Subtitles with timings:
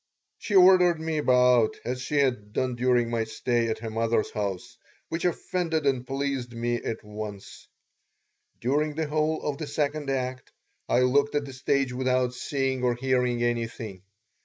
[0.39, 4.75] She ordered me about as she had done during my stay at her mother's house,
[5.09, 7.67] which offended and pleased me at once.
[8.59, 10.51] During the whole of the second act
[10.89, 14.01] I looked at the stage without seeing or hearing anything.